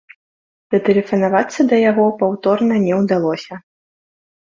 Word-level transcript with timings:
Датэлефанавацца 0.75 1.67
да 1.73 1.81
яго 1.91 2.09
паўторна 2.25 2.83
не 2.89 2.93
ўдалося. 3.05 3.65